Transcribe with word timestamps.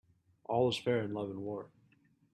All's 0.45 0.79
fair 0.79 1.03
in 1.03 1.13
love 1.13 1.29
and 1.29 1.43
war. 1.43 1.69